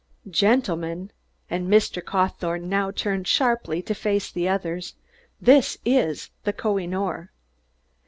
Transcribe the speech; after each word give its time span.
"Gentlemen," 0.31 1.11
and 1.47 1.67
Mr. 1.69 2.03
Cawthorne 2.03 2.67
now 2.67 2.89
turned 2.89 3.27
sharply 3.27 3.83
to 3.83 3.93
face 3.93 4.31
the 4.31 4.49
others, 4.49 4.95
"this 5.39 5.77
is 5.85 6.31
the 6.43 6.53
Koh 6.53 6.79
i 6.79 6.87
noor! 6.87 7.31